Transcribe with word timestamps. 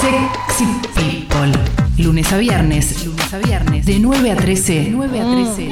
Sexy 0.00 0.64
People. 0.94 1.52
Lunes 1.96 2.32
a 2.32 2.36
viernes, 2.36 3.04
lunes 3.04 3.34
a 3.34 3.38
viernes, 3.38 3.84
de 3.84 3.98
9 3.98 4.30
a 4.30 4.36
13. 4.36 4.88
9 4.90 5.20
a 5.20 5.24
13. 5.24 5.70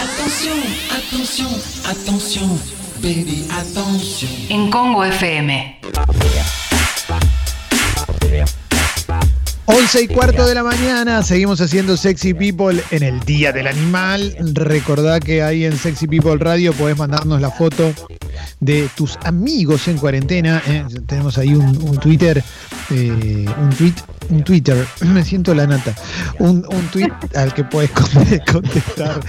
Attention, 0.00 0.58
attention, 0.90 1.48
attention, 1.84 2.60
baby, 3.02 3.46
attention. 3.50 4.30
En 4.48 4.70
Congo 4.70 5.04
FM. 5.04 5.80
11 9.66 10.02
y 10.02 10.08
cuarto 10.08 10.46
de 10.46 10.54
la 10.54 10.62
mañana, 10.62 11.22
seguimos 11.22 11.60
haciendo 11.60 11.98
Sexy 11.98 12.32
People 12.32 12.82
en 12.90 13.02
el 13.02 13.20
Día 13.20 13.52
del 13.52 13.66
Animal. 13.66 14.34
Recordá 14.54 15.20
que 15.20 15.42
ahí 15.42 15.66
en 15.66 15.76
Sexy 15.76 16.06
People 16.06 16.36
Radio 16.38 16.72
podés 16.72 16.96
mandarnos 16.96 17.38
la 17.42 17.50
foto 17.50 17.92
de 18.60 18.88
tus 18.96 19.16
amigos 19.24 19.88
en 19.88 19.98
cuarentena. 19.98 20.62
¿eh? 20.66 20.84
Tenemos 21.06 21.38
ahí 21.38 21.54
un, 21.54 21.76
un 21.82 21.98
Twitter, 21.98 22.42
eh, 22.90 23.46
un 23.60 23.70
tweet, 23.70 23.94
un 24.30 24.42
Twitter, 24.44 24.86
me 25.06 25.24
siento 25.24 25.54
la 25.54 25.66
nata, 25.66 25.94
un, 26.38 26.64
un 26.70 26.86
tweet 26.92 27.12
al 27.34 27.54
que 27.54 27.64
puedes 27.64 27.90
contestar. 28.52 29.20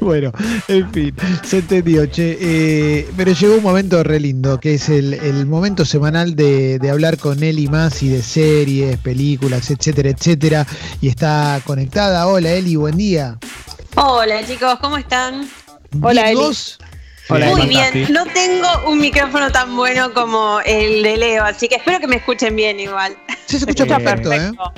Bueno, 0.00 0.32
en 0.68 0.90
fin, 0.92 1.14
se 1.42 1.58
entendió, 1.58 2.06
che. 2.06 2.38
Eh, 2.40 3.08
pero 3.16 3.32
llegó 3.32 3.56
un 3.56 3.62
momento 3.62 4.02
re 4.02 4.20
lindo, 4.20 4.58
que 4.60 4.74
es 4.74 4.88
el, 4.88 5.14
el 5.14 5.46
momento 5.46 5.84
semanal 5.84 6.36
de, 6.36 6.78
de 6.78 6.90
hablar 6.90 7.18
con 7.18 7.42
Eli 7.42 7.68
Masi 7.68 8.08
de 8.08 8.22
series, 8.22 8.96
películas, 8.98 9.70
etcétera, 9.70 10.10
etcétera. 10.10 10.66
Y 11.00 11.08
está 11.08 11.60
conectada. 11.64 12.26
Hola 12.26 12.50
Eli, 12.52 12.76
buen 12.76 12.96
día. 12.96 13.38
Hola 13.96 14.46
chicos, 14.46 14.78
¿cómo 14.80 14.96
están? 14.96 15.48
Hola, 16.00 16.22
¿Bien 16.22 16.36
Eli. 16.36 16.36
vos? 16.36 16.78
Muy 17.30 17.66
bien, 17.68 18.06
no 18.12 18.24
tengo 18.26 18.66
un 18.86 18.98
micrófono 18.98 19.50
tan 19.50 19.74
bueno 19.76 20.12
como 20.12 20.60
el 20.64 21.02
de 21.02 21.16
Leo, 21.16 21.44
así 21.44 21.68
que 21.68 21.76
espero 21.76 22.00
que 22.00 22.06
me 22.06 22.16
escuchen 22.16 22.56
bien 22.56 22.80
igual. 22.80 23.16
Sí, 23.46 23.58
se 23.58 23.70
escucha 23.70 23.84
Eh, 23.96 24.00
perfecto, 24.00 24.72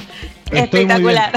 ¿eh? 0.53 0.59
Espectacular. 0.63 1.33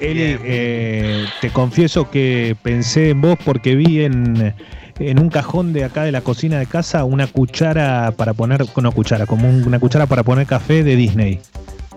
Eli, 0.00 0.38
eh, 0.44 1.26
te 1.40 1.50
confieso 1.50 2.08
que 2.10 2.56
pensé 2.62 3.10
en 3.10 3.20
vos 3.20 3.36
porque 3.44 3.74
vi 3.74 4.04
en, 4.04 4.54
en 5.00 5.18
un 5.18 5.28
cajón 5.28 5.72
de 5.72 5.84
acá 5.84 6.04
de 6.04 6.12
la 6.12 6.20
cocina 6.20 6.58
de 6.58 6.66
casa 6.66 7.04
una 7.04 7.26
cuchara 7.26 8.12
para 8.16 8.32
poner, 8.32 8.64
no 8.76 8.92
cuchara, 8.92 9.26
como 9.26 9.48
un- 9.48 9.66
una 9.66 9.80
cuchara 9.80 10.06
para 10.06 10.22
poner 10.22 10.46
café 10.46 10.84
de 10.84 10.94
Disney. 10.94 11.40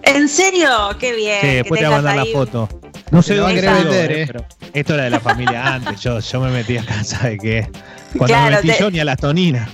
¿En 0.04 0.28
serio? 0.28 0.68
Qué 1.00 1.14
bien. 1.14 1.38
Sí, 1.42 1.48
después 1.48 1.80
te 1.80 1.86
voy 1.88 1.94
a 1.94 2.02
mandar 2.02 2.16
la 2.16 2.26
foto. 2.34 2.68
No 3.12 3.22
sé 3.22 3.36
dónde 3.36 3.62
vender, 3.62 4.12
eh, 4.12 4.22
eh. 4.24 4.28
pero 4.28 4.46
esto 4.74 4.94
era 4.96 5.04
de 5.04 5.10
la 5.12 5.20
familia 5.20 5.76
antes. 5.76 6.02
Yo, 6.02 6.20
yo 6.20 6.40
me 6.42 6.50
metí 6.50 6.78
a 6.78 6.84
casa 6.86 7.28
de 7.30 7.38
que 7.38 7.70
cuando 8.18 8.28
Claro, 8.34 8.50
me 8.52 8.56
metí 8.58 8.68
te- 8.70 8.80
yo 8.80 8.92
ni 8.92 9.00
a 9.00 9.06
las 9.06 9.18
toninas. 9.18 9.70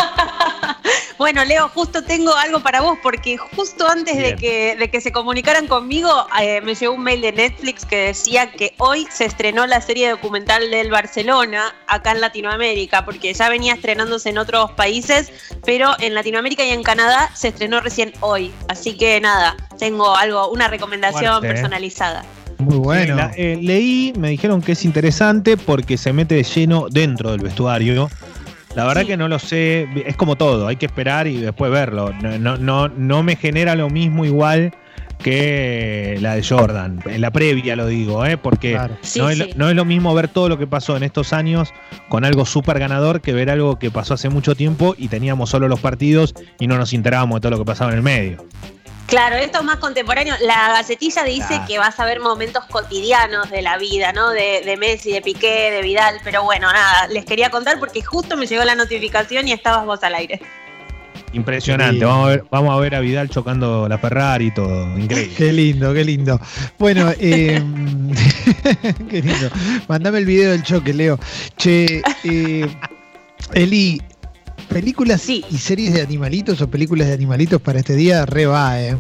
Bueno, 1.17 1.45
Leo, 1.45 1.69
justo 1.69 2.03
tengo 2.03 2.35
algo 2.35 2.59
para 2.59 2.81
vos, 2.81 2.97
porque 3.01 3.37
justo 3.37 3.87
antes 3.87 4.17
de 4.17 4.35
que, 4.35 4.75
de 4.75 4.89
que 4.89 4.99
se 4.99 5.13
comunicaran 5.13 5.65
conmigo, 5.65 6.09
eh, 6.41 6.59
me 6.61 6.75
llegó 6.75 6.93
un 6.93 7.03
mail 7.03 7.21
de 7.21 7.31
Netflix 7.31 7.85
que 7.85 7.95
decía 8.07 8.51
que 8.51 8.73
hoy 8.79 9.07
se 9.09 9.23
estrenó 9.23 9.65
la 9.65 9.79
serie 9.79 10.09
documental 10.09 10.69
del 10.69 10.91
Barcelona 10.91 11.73
acá 11.87 12.11
en 12.11 12.19
Latinoamérica, 12.19 13.05
porque 13.05 13.33
ya 13.33 13.47
venía 13.47 13.73
estrenándose 13.75 14.29
en 14.29 14.37
otros 14.37 14.71
países, 14.73 15.31
pero 15.65 15.95
en 15.99 16.13
Latinoamérica 16.13 16.63
y 16.65 16.71
en 16.71 16.83
Canadá 16.83 17.31
se 17.33 17.47
estrenó 17.47 17.79
recién 17.79 18.11
hoy. 18.19 18.51
Así 18.67 18.97
que 18.97 19.21
nada, 19.21 19.55
tengo 19.79 20.15
algo, 20.17 20.49
una 20.49 20.67
recomendación 20.67 21.39
Fuerte, 21.39 21.59
¿eh? 21.59 21.61
Muy 22.57 22.77
bueno. 22.77 23.13
Sí, 23.15 23.19
la- 23.19 23.31
eh, 23.35 23.57
leí, 23.61 24.13
me 24.17 24.29
dijeron 24.29 24.61
que 24.61 24.73
es 24.73 24.85
interesante 24.85 25.57
porque 25.57 25.97
se 25.97 26.13
mete 26.13 26.35
de 26.35 26.43
lleno 26.43 26.87
dentro 26.89 27.31
del 27.31 27.41
vestuario. 27.41 28.09
La 28.75 28.85
verdad 28.85 29.01
Sí. 29.01 29.07
que 29.07 29.17
no 29.17 29.27
lo 29.27 29.39
sé, 29.39 29.87
es 30.05 30.15
como 30.17 30.35
todo, 30.35 30.67
hay 30.67 30.75
que 30.75 30.85
esperar 30.85 31.27
y 31.27 31.37
después 31.37 31.71
verlo. 31.71 32.11
No, 32.21 32.37
no, 32.37 32.57
no, 32.57 32.87
no 32.89 33.23
me 33.23 33.35
genera 33.37 33.75
lo 33.75 33.89
mismo 33.89 34.25
igual 34.25 34.73
que 35.23 36.17
la 36.21 36.35
de 36.35 36.43
Jordan. 36.43 36.99
En 37.05 37.21
la 37.21 37.31
previa 37.31 37.75
lo 37.75 37.87
digo, 37.87 38.25
¿eh? 38.25 38.37
porque 38.37 38.71
Claro. 38.73 38.97
Sí, 39.01 39.19
no, 39.19 39.29
es, 39.29 39.37
sí. 39.37 39.49
no 39.55 39.69
es 39.69 39.75
lo 39.75 39.85
mismo 39.85 40.13
ver 40.13 40.27
todo 40.27 40.49
lo 40.49 40.57
que 40.57 40.67
pasó 40.67 40.95
en 40.97 41.03
estos 41.03 41.33
años 41.33 41.69
con 42.09 42.25
algo 42.25 42.45
súper 42.45 42.79
ganador 42.79 43.21
que 43.21 43.33
ver 43.33 43.49
algo 43.49 43.79
que 43.79 43.89
pasó 43.91 44.13
hace 44.15 44.29
mucho 44.29 44.55
tiempo 44.55 44.93
y 44.97 45.07
teníamos 45.07 45.49
solo 45.49 45.67
los 45.67 45.79
partidos 45.79 46.33
y 46.59 46.67
no 46.67 46.77
nos 46.77 46.93
enterábamos 46.93 47.35
de 47.37 47.41
todo 47.41 47.51
lo 47.51 47.57
que 47.59 47.65
pasaba 47.65 47.91
en 47.91 47.97
el 47.97 48.03
medio. 48.03 48.45
Claro, 49.07 49.35
esto 49.35 49.59
es 49.59 49.63
más 49.63 49.77
contemporáneo. 49.77 50.33
La 50.41 50.69
gacetilla 50.69 51.23
dice 51.23 51.47
Claro. 51.47 51.65
que 51.67 51.77
vas 51.77 51.99
a 51.99 52.05
ver 52.05 52.19
momentos 52.19 52.65
cotidianos 52.65 53.49
de 53.51 53.61
la 53.61 53.77
vida, 53.77 54.11
¿no? 54.13 54.29
De, 54.31 54.61
de 54.65 54.77
Messi, 54.77 55.11
de 55.11 55.21
Piqué, 55.21 55.69
de 55.71 55.81
Vidal. 55.83 56.19
Pero 56.23 56.43
bueno, 56.43 56.71
nada, 56.73 57.07
les 57.09 57.23
quería 57.23 57.49
contar 57.51 57.77
porque 57.79 58.01
justo 58.03 58.35
me 58.35 58.47
llegó 58.47 58.63
la 58.63 58.73
notificación 58.75 59.47
y 59.47 59.51
estabas 59.51 59.85
vos 59.85 60.01
al 60.03 60.15
aire. 60.15 60.41
Impresionante, 61.33 61.99
Sí. 61.99 62.05
vamos 62.05 62.25
a, 62.25 62.29
ver, 62.29 62.45
vamos 62.49 62.73
a 62.75 62.79
ver 62.79 62.95
a 62.95 62.99
Vidal 63.01 63.29
chocando 63.29 63.87
la 63.89 63.97
Ferrari 63.97 64.47
y 64.47 64.51
todo, 64.51 64.97
increíble. 64.97 65.33
Qué 65.37 65.51
lindo, 65.53 65.93
qué 65.93 66.03
lindo. 66.05 66.39
Bueno, 66.79 67.11
eh, 67.19 67.61
qué 69.09 69.21
lindo. 69.21 69.49
Mandame 69.87 70.19
el 70.19 70.25
video 70.25 70.51
del 70.51 70.63
choque, 70.63 70.93
Leo. 70.93 71.19
Che, 71.57 72.01
eh, 72.23 72.67
Eli, 73.53 74.01
¿películas 74.67 75.21
Sí. 75.21 75.43
y 75.49 75.57
series 75.57 75.93
de 75.93 76.01
animalitos 76.01 76.61
o 76.61 76.69
películas 76.69 77.07
de 77.07 77.13
animalitos 77.13 77.61
para 77.61 77.79
este 77.79 77.95
día? 77.95 78.25
Re 78.25 78.45
va, 78.45 78.81
eh. 78.81 78.97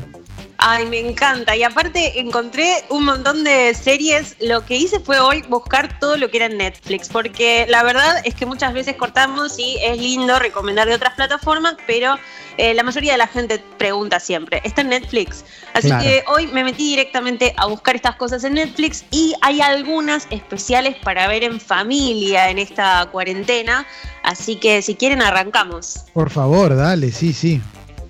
Ay, 0.67 0.87
me 0.87 0.97
encanta. 0.97 1.55
Y 1.55 1.61
aparte 1.61 2.19
encontré 2.19 2.83
un 2.89 3.05
montón 3.05 3.43
de 3.43 3.75
series. 3.75 4.35
Lo 4.39 4.65
que 4.65 4.75
hice 4.75 4.99
fue 4.99 5.19
hoy 5.19 5.43
buscar 5.43 5.99
todo 5.99 6.17
lo 6.17 6.31
que 6.31 6.37
era 6.37 6.47
en 6.47 6.57
Netflix, 6.57 7.07
porque 7.07 7.67
la 7.69 7.83
verdad 7.83 8.19
es 8.25 8.33
que 8.33 8.47
muchas 8.47 8.73
veces 8.73 8.95
cortamos 8.95 9.59
y 9.59 9.77
es 9.83 9.99
lindo 9.99 10.39
recomendar 10.39 10.87
de 10.87 10.95
otras 10.95 11.13
plataformas, 11.13 11.75
pero 11.85 12.17
eh, 12.57 12.73
la 12.73 12.81
mayoría 12.81 13.11
de 13.11 13.19
la 13.19 13.27
gente 13.27 13.63
pregunta 13.77 14.19
siempre, 14.19 14.59
¿está 14.63 14.81
en 14.81 14.89
Netflix? 14.89 15.45
Así 15.75 15.87
Claro. 15.89 16.03
que 16.03 16.23
hoy 16.29 16.47
me 16.47 16.63
metí 16.63 16.89
directamente 16.89 17.53
a 17.57 17.67
buscar 17.67 17.95
estas 17.95 18.15
cosas 18.15 18.43
en 18.43 18.55
Netflix 18.55 19.05
y 19.11 19.35
hay 19.41 19.61
algunas 19.61 20.25
especiales 20.31 20.95
para 21.03 21.27
ver 21.27 21.43
en 21.43 21.59
familia 21.61 22.49
en 22.49 22.57
esta 22.57 23.07
cuarentena. 23.11 23.85
Así 24.23 24.55
que 24.55 24.81
si 24.81 24.95
quieren 24.95 25.21
arrancamos. 25.21 26.05
Por 26.11 26.31
favor, 26.31 26.75
dale, 26.75 27.11
sí, 27.11 27.33
sí. 27.33 27.61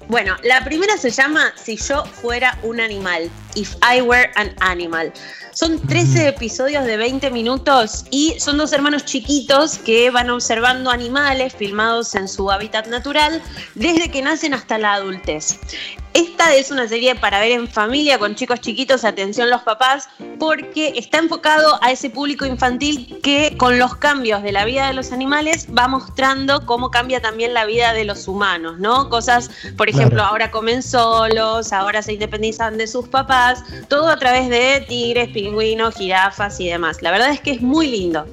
Bueno, 0.08 0.36
la 0.44 0.64
primera 0.64 0.98
se 0.98 1.10
llama 1.10 1.52
Si 1.56 1.78
yo 1.78 2.06
fuera 2.06 2.60
un 2.62 2.80
animal, 2.80 3.30
If 3.56 3.74
I 3.82 4.02
Were 4.02 4.30
an 4.36 4.54
Animal. 4.60 5.12
Son 5.52 5.80
13 5.80 6.28
episodios 6.28 6.86
de 6.86 6.96
20 6.98 7.32
minutos 7.32 8.06
y 8.12 8.40
son 8.40 8.58
dos 8.58 8.72
hermanos 8.72 9.06
chiquitos 9.06 9.80
que 9.80 10.12
van 10.12 10.30
observando 10.30 10.92
animales 10.92 11.56
filmados 11.56 12.14
en 12.14 12.28
su 12.28 12.52
hábitat 12.52 12.88
natural 12.88 13.42
desde 13.74 14.12
que 14.12 14.22
nacen 14.22 14.54
hasta 14.54 14.78
la 14.78 14.94
adultez. 14.94 15.60
Esta 16.16 16.56
es 16.56 16.72
una 16.72 16.88
serie 16.88 17.14
para 17.16 17.42
ver 17.42 17.52
en 17.52 17.68
familia 17.68 18.18
con 18.18 18.36
chicos 18.36 18.62
chiquitos, 18.62 19.04
atención 19.04 19.50
los 19.50 19.64
papás, 19.64 20.08
porque 20.40 20.94
está 20.96 21.18
enfocado 21.18 21.78
a 21.84 21.92
ese 21.92 22.10
público 22.10 22.46
infantil 22.46 23.20
que 23.22 23.54
con 23.58 23.78
los 23.78 23.98
cambios 23.98 24.42
de 24.42 24.54
la 24.54 24.64
vida 24.64 24.88
de 24.88 24.94
los 24.94 25.12
animales 25.12 25.68
va 25.78 25.90
mostrando 25.90 26.66
cómo 26.66 26.90
cambia 26.90 27.22
también 27.22 27.54
la 27.54 27.66
vida 27.66 27.92
de 27.92 28.06
los 28.06 28.30
humanos, 28.30 28.80
¿no? 28.80 29.10
Cosas, 29.10 29.50
por 29.76 29.90
ejemplo, 29.90 30.16
Claro. 30.20 30.30
ahora 30.30 30.52
comen 30.52 30.82
solos, 30.82 31.74
ahora 31.74 32.02
se 32.02 32.14
independizan 32.14 32.78
de 32.78 32.88
sus 32.88 33.10
papás, 33.10 33.62
todo 33.90 34.08
a 34.08 34.18
través 34.18 34.48
de 34.48 34.86
tigres, 34.88 35.28
pingüinos, 35.34 35.96
jirafas 35.96 36.62
y 36.62 36.70
demás. 36.70 37.02
La 37.02 37.12
verdad 37.12 37.32
es 37.32 37.42
que 37.42 37.52
es 37.52 37.62
muy 37.62 37.88
lindo. 37.90 38.26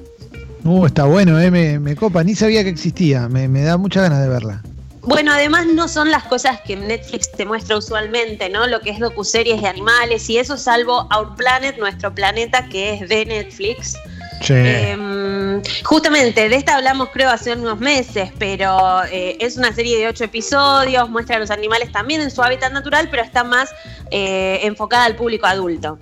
Uh, 0.63 0.85
está 0.85 1.03
bueno, 1.03 1.37
eh, 1.37 1.51
me, 1.51 1.79
me 1.79 1.97
copa. 1.97 2.23
Ni 2.23 2.33
sabía 2.33 2.63
que 2.63 2.69
existía. 2.69 3.27
Me, 3.27 3.49
me 3.49 3.63
da 3.63 3.75
muchas 3.75 4.03
ganas 4.03 4.21
de 4.21 4.29
verla. 4.29 4.61
Bueno, 5.05 5.33
además 5.33 5.65
no 5.67 5.87
son 5.87 6.11
las 6.11 6.23
cosas 6.23 6.61
que 6.61 6.77
Netflix 6.77 7.29
te 7.31 7.45
muestra 7.45 7.77
usualmente, 7.77 8.49
¿no? 8.49 8.67
Lo 8.67 8.79
que 8.79 8.89
es 8.89 8.99
docuseries 8.99 9.61
de 9.61 9.67
animales 9.67 10.29
y 10.29 10.37
eso, 10.37 10.57
salvo 10.57 11.09
Our 11.15 11.35
Planet, 11.35 11.77
nuestro 11.77 12.13
planeta, 12.13 12.67
que 12.69 12.93
es 12.93 13.09
de 13.09 13.25
Netflix. 13.25 13.97
Che. 14.39 14.91
Em, 14.91 15.61
justamente 15.83 16.49
de 16.49 16.55
esta 16.55 16.75
hablamos 16.75 17.09
creo 17.09 17.29
hace 17.29 17.53
unos 17.53 17.79
meses, 17.79 18.31
pero 18.39 19.03
eh, 19.11 19.37
es 19.39 19.57
una 19.57 19.73
serie 19.73 19.97
de 19.97 20.07
ocho 20.07 20.23
episodios, 20.23 21.09
muestra 21.09 21.35
a 21.35 21.39
los 21.39 21.51
animales 21.51 21.91
también 21.91 22.21
en 22.21 22.31
su 22.31 22.41
hábitat 22.41 22.71
natural, 22.71 23.09
pero 23.11 23.23
está 23.23 23.43
más 23.43 23.69
eh, 24.09 24.59
enfocada 24.63 25.05
al 25.05 25.15
público 25.15 25.45
adulto. 25.45 25.99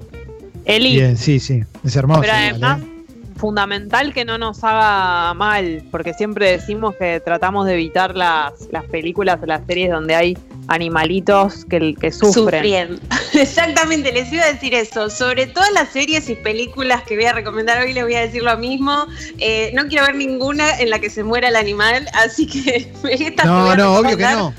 Eli, 0.65 0.93
Bien, 0.93 1.17
sí, 1.17 1.39
sí. 1.39 1.63
Es 1.83 1.95
hermoso. 1.95 2.21
pero 2.21 2.33
además. 2.33 2.81
Fundamental 3.41 4.13
que 4.13 4.23
no 4.23 4.37
nos 4.37 4.63
haga 4.63 5.33
mal, 5.33 5.83
porque 5.89 6.13
siempre 6.13 6.51
decimos 6.51 6.95
que 6.95 7.19
tratamos 7.19 7.65
de 7.65 7.73
evitar 7.73 8.15
las, 8.15 8.53
las 8.71 8.85
películas 8.85 9.39
o 9.41 9.47
las 9.47 9.65
series 9.65 9.89
donde 9.89 10.13
hay 10.13 10.37
animalitos 10.67 11.65
que, 11.65 11.95
que 11.95 12.11
sufren. 12.11 12.61
Sufriendo. 12.61 13.01
Exactamente, 13.33 14.11
les 14.11 14.31
iba 14.31 14.43
a 14.43 14.53
decir 14.53 14.75
eso. 14.75 15.09
Sobre 15.09 15.47
todas 15.47 15.71
las 15.71 15.89
series 15.89 16.29
y 16.29 16.35
películas 16.35 17.01
que 17.01 17.15
voy 17.15 17.25
a 17.25 17.33
recomendar 17.33 17.81
hoy, 17.81 17.93
les 17.93 18.03
voy 18.03 18.13
a 18.13 18.21
decir 18.21 18.43
lo 18.43 18.55
mismo. 18.57 19.07
Eh, 19.39 19.71
no 19.73 19.87
quiero 19.87 20.05
ver 20.05 20.15
ninguna 20.15 20.79
en 20.79 20.91
la 20.91 20.99
que 20.99 21.09
se 21.09 21.23
muera 21.23 21.47
el 21.47 21.55
animal, 21.55 22.07
así 22.13 22.45
que 22.45 22.93
esta 23.09 23.43
No, 23.43 23.75
no, 23.75 23.95
obvio 23.95 24.17
que 24.17 24.23
no. 24.23 24.53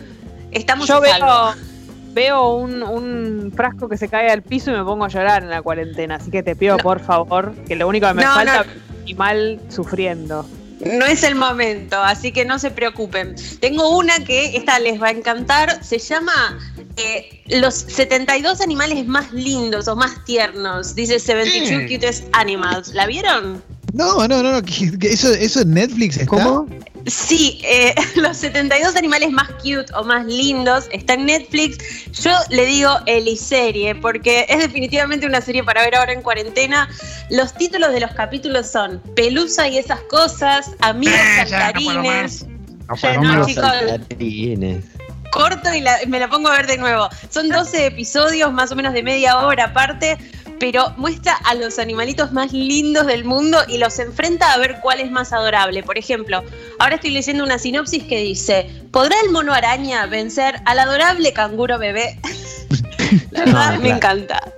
Estamos 0.50 0.88
Yo 0.88 0.96
a 1.00 1.06
salvo. 1.06 1.26
veo, 1.26 1.71
veo 2.12 2.54
un, 2.56 2.82
un 2.82 3.52
frasco 3.54 3.88
que 3.88 3.96
se 3.96 4.08
cae 4.08 4.30
al 4.30 4.42
piso 4.42 4.70
y 4.70 4.74
me 4.74 4.84
pongo 4.84 5.04
a 5.04 5.08
llorar 5.08 5.42
en 5.42 5.50
la 5.50 5.62
cuarentena, 5.62 6.16
así 6.16 6.30
que 6.30 6.42
te 6.42 6.54
pido 6.56 6.76
No. 6.76 6.82
por 6.82 7.00
favor 7.00 7.54
que 7.66 7.76
lo 7.76 7.88
único 7.88 8.06
que 8.08 8.14
me 8.14 8.22
No, 8.24 8.34
falta 8.34 8.54
no. 8.56 8.60
es 8.62 8.66
un 8.76 9.02
animal 9.02 9.60
sufriendo. 9.68 10.46
no 10.84 11.06
es 11.06 11.22
el 11.22 11.34
momento, 11.36 11.96
así 12.02 12.32
que 12.32 12.44
no 12.44 12.58
se 12.58 12.70
preocupen. 12.70 13.36
Tengo 13.60 13.96
una 13.96 14.18
que 14.24 14.56
esta 14.56 14.78
les 14.80 15.00
va 15.00 15.08
a 15.08 15.10
encantar, 15.12 15.82
se 15.84 15.98
llama 15.98 16.58
eh, 16.96 17.42
Los 17.46 17.74
72 17.74 18.60
animales 18.60 19.06
más 19.06 19.32
lindos 19.32 19.86
o 19.88 19.94
más 19.96 20.24
tiernos, 20.24 20.94
dice 20.94 21.18
72 21.20 21.90
Cutest 21.90 22.24
Animals. 22.32 22.92
¿La 22.94 23.06
vieron? 23.06 23.62
No, 23.94 24.26
no, 24.26 24.42
no, 24.42 24.52
no. 24.52 24.62
¿qué- 24.62 24.90
qué- 24.98 25.12
¿Eso, 25.12 25.32
eso 25.32 25.60
en 25.60 25.74
Netflix 25.74 26.16
está? 26.16 26.26
¿Cómo? 26.26 26.66
Sí, 27.06 27.60
eh, 27.64 27.94
los 28.16 28.36
72 28.36 28.94
animales 28.96 29.30
más 29.30 29.48
cute 29.62 29.86
o 29.94 30.04
más 30.04 30.24
lindos 30.26 30.88
está 30.92 31.14
en 31.14 31.26
Netflix. 31.26 31.78
Yo 32.22 32.30
le 32.50 32.64
digo 32.66 32.90
Eliserie 33.06 33.94
porque 33.94 34.46
es 34.48 34.58
definitivamente 34.58 35.26
una 35.26 35.40
serie 35.40 35.64
para 35.64 35.82
ver 35.82 35.94
ahora 35.96 36.12
en 36.12 36.22
cuarentena. 36.22 36.88
Los 37.30 37.54
títulos 37.54 37.92
de 37.92 38.00
los 38.00 38.12
capítulos 38.12 38.70
son 38.70 39.00
Pelusa 39.16 39.68
y 39.68 39.78
esas 39.78 40.00
cosas, 40.02 40.70
Amigos 40.80 41.16
Eh, 41.18 41.46
ya, 41.48 41.72
no 41.72 41.72
puedo 41.80 41.92
saltarines. 41.94 42.46
No 42.88 42.96
Ya, 42.96 43.00
puedo 43.00 43.22
no, 43.22 43.38
más. 43.38 43.46
chicos. 43.46 43.64
Saltarines. 43.64 44.84
corto 45.32 45.72
y 45.74 45.80
la- 45.80 45.98
me 46.08 46.18
la 46.20 46.28
pongo 46.28 46.48
a 46.48 46.56
ver 46.58 46.66
de 46.66 46.76
nuevo. 46.76 47.08
Son 47.30 47.48
12 47.48 47.86
episodios, 47.86 48.52
más 48.52 48.70
o 48.70 48.76
menos 48.76 48.92
de 48.92 49.02
media 49.02 49.38
hora 49.38 49.64
aparte, 49.64 50.18
pero 50.58 50.92
muestra 50.96 51.34
a 51.44 51.54
los 51.54 51.78
animalitos 51.78 52.32
más 52.32 52.52
lindos 52.52 53.06
del 53.06 53.24
mundo 53.24 53.58
y 53.68 53.78
los 53.78 53.98
enfrenta 53.98 54.52
a 54.52 54.58
ver 54.58 54.78
cuál 54.80 55.00
es 55.00 55.10
más 55.10 55.32
adorable. 55.32 55.82
Por 55.82 55.98
ejemplo, 55.98 56.42
ahora 56.78 56.94
estoy 56.96 57.10
leyendo 57.10 57.42
una 57.44 57.58
sinopsis 57.58 58.04
que 58.04 58.18
dice, 58.22 58.70
¿podrá 58.90 59.16
el 59.24 59.30
mono 59.30 59.52
araña 59.52 60.06
vencer 60.06 60.56
al 60.64 60.78
adorable 60.78 61.32
canguro 61.32 61.78
bebé? 61.78 62.18
La 63.30 63.40
verdad, 63.44 63.74
No, 63.74 63.80
me 63.80 63.82
claro. 63.88 63.96
encanta. 63.96 64.52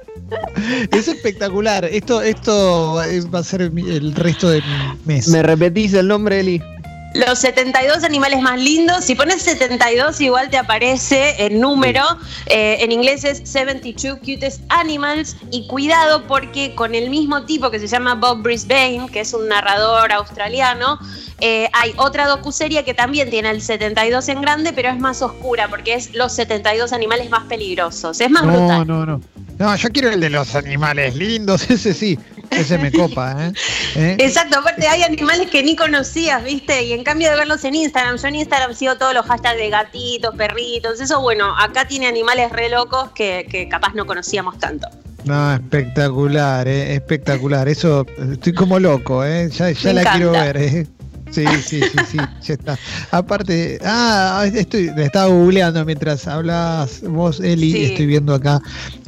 Es 0.90 1.06
espectacular. 1.08 1.84
Esto, 1.84 2.22
esto 2.22 3.02
es- 3.02 3.32
va 3.32 3.40
a 3.40 3.44
ser 3.44 3.70
mi- 3.70 3.88
el 3.90 4.14
resto 4.14 4.48
de 4.48 4.60
mi 4.62 4.98
mes. 5.04 5.28
¿Me 5.28 5.42
repetís 5.42 5.94
el 5.94 6.08
nombre, 6.08 6.40
Eli? 6.40 6.62
Los 7.14 7.38
72 7.38 8.02
animales 8.02 8.40
más 8.40 8.60
lindos, 8.60 9.04
si 9.04 9.14
pones 9.14 9.40
72 9.42 10.20
igual 10.20 10.50
te 10.50 10.58
aparece 10.58 11.46
el 11.46 11.60
número, 11.60 12.02
eh, 12.46 12.78
en 12.80 12.90
inglés 12.90 13.22
es 13.22 13.48
72 13.48 14.18
Cutest 14.18 14.62
Animals 14.68 15.36
y 15.52 15.68
cuidado 15.68 16.24
porque 16.26 16.74
con 16.74 16.92
el 16.96 17.10
mismo 17.10 17.44
tipo 17.44 17.70
que 17.70 17.78
se 17.78 17.86
llama 17.86 18.16
Bob 18.16 18.42
Brisbane, 18.42 19.06
que 19.12 19.20
es 19.20 19.32
un 19.32 19.46
narrador 19.48 20.10
australiano, 20.12 20.98
eh, 21.40 21.68
hay 21.72 21.92
otra 21.98 22.26
docuserie 22.26 22.82
que 22.84 22.94
también 22.94 23.30
tiene 23.30 23.50
el 23.50 23.62
72 23.62 24.28
en 24.28 24.40
grande, 24.40 24.72
pero 24.72 24.88
es 24.88 24.98
más 24.98 25.22
oscura 25.22 25.68
porque 25.68 25.94
es 25.94 26.12
los 26.14 26.32
72 26.32 26.92
animales 26.92 27.30
más 27.30 27.44
peligrosos, 27.44 28.20
es 28.20 28.28
más 28.30 28.42
No, 28.44 28.52
brutal. 28.52 28.86
no, 28.88 29.06
no. 29.06 29.20
No, 29.56 29.76
yo 29.76 29.88
quiero 29.90 30.10
el 30.10 30.18
de 30.20 30.30
los 30.30 30.56
animales 30.56 31.14
lindos, 31.14 31.62
ese 31.70 31.94
sí. 31.94 32.18
Ese 32.50 32.78
me 32.78 32.92
copa, 32.92 33.46
¿eh? 33.46 33.52
¿Eh? 33.96 34.16
Exacto, 34.18 34.58
aparte 34.58 34.86
hay 34.86 35.02
animales 35.02 35.50
que 35.50 35.62
ni 35.62 35.76
conocías, 35.76 36.42
¿viste? 36.44 36.82
Y 36.84 36.92
en 36.92 37.04
cambio 37.04 37.30
de 37.30 37.36
verlos 37.36 37.64
en 37.64 37.74
Instagram, 37.74 38.16
yo 38.16 38.28
en 38.28 38.34
Instagram 38.36 38.74
sigo 38.74 38.96
todos 38.96 39.14
los 39.14 39.26
hashtags 39.26 39.56
de 39.56 39.70
gatitos, 39.70 40.34
perritos, 40.36 41.00
eso 41.00 41.20
bueno, 41.20 41.54
acá 41.58 41.86
tiene 41.86 42.06
animales 42.06 42.50
re 42.52 42.68
locos 42.68 43.10
que, 43.14 43.46
que 43.50 43.68
capaz 43.68 43.94
no 43.94 44.06
conocíamos 44.06 44.58
tanto. 44.58 44.88
No, 45.24 45.54
espectacular, 45.54 46.68
¿eh? 46.68 46.94
espectacular. 46.94 47.66
Eso, 47.68 48.06
estoy 48.32 48.52
como 48.52 48.78
loco, 48.78 49.24
¿eh? 49.24 49.48
Ya, 49.50 49.70
ya 49.70 49.92
la 49.94 50.12
quiero 50.12 50.32
ver, 50.32 50.56
¿eh? 50.58 50.86
Sí, 51.34 51.44
sí, 51.66 51.80
sí, 51.80 51.98
sí, 52.12 52.18
ya 52.42 52.54
está. 52.54 52.78
Aparte, 53.10 53.78
ah, 53.84 54.46
estoy, 54.52 54.90
le 54.94 55.04
estaba 55.06 55.26
googleando 55.26 55.84
mientras 55.84 56.28
hablabas 56.28 57.02
vos, 57.02 57.40
Eli, 57.40 57.72
Sí. 57.72 57.84
estoy 57.86 58.06
viendo 58.06 58.34
acá 58.34 58.60